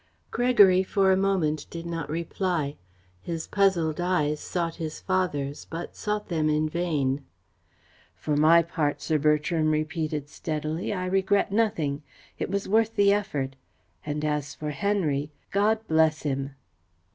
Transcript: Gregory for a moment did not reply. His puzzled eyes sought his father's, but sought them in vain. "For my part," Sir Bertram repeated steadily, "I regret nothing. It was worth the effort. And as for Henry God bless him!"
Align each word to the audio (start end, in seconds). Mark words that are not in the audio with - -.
Gregory 0.31 0.81
for 0.81 1.11
a 1.11 1.15
moment 1.15 1.67
did 1.69 1.85
not 1.85 2.09
reply. 2.09 2.75
His 3.21 3.45
puzzled 3.45 4.01
eyes 4.01 4.39
sought 4.39 4.77
his 4.77 4.99
father's, 4.99 5.65
but 5.65 5.95
sought 5.95 6.27
them 6.27 6.49
in 6.49 6.67
vain. 6.67 7.23
"For 8.15 8.35
my 8.35 8.63
part," 8.63 8.99
Sir 8.99 9.19
Bertram 9.19 9.69
repeated 9.69 10.27
steadily, 10.27 10.91
"I 10.91 11.05
regret 11.05 11.51
nothing. 11.51 12.01
It 12.39 12.49
was 12.49 12.67
worth 12.67 12.95
the 12.95 13.13
effort. 13.13 13.55
And 14.03 14.25
as 14.25 14.55
for 14.55 14.71
Henry 14.71 15.29
God 15.51 15.87
bless 15.87 16.23
him!" 16.23 16.55